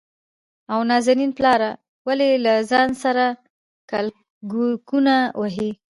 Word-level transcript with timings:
او 0.73 0.79
نازنين 0.89 1.31
پلاره! 1.37 1.71
ولې 2.07 2.29
له 2.45 2.53
ځان 2.71 2.89
سره 3.03 3.25
کلګکونه 3.89 5.15
وهې؟ 5.39 5.69